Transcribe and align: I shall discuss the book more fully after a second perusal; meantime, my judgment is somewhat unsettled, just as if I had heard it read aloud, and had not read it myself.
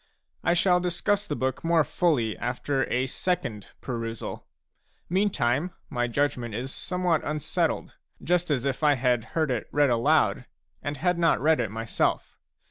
I 0.43 0.55
shall 0.55 0.79
discuss 0.79 1.27
the 1.27 1.35
book 1.35 1.63
more 1.63 1.83
fully 1.83 2.35
after 2.39 2.91
a 2.91 3.05
second 3.05 3.67
perusal; 3.81 4.47
meantime, 5.09 5.75
my 5.91 6.07
judgment 6.07 6.55
is 6.55 6.73
somewhat 6.73 7.23
unsettled, 7.23 7.97
just 8.23 8.49
as 8.49 8.65
if 8.65 8.81
I 8.81 8.95
had 8.95 9.23
heard 9.37 9.51
it 9.51 9.67
read 9.71 9.91
aloud, 9.91 10.47
and 10.81 10.97
had 10.97 11.19
not 11.19 11.39
read 11.39 11.59
it 11.59 11.69
myself. 11.69 12.35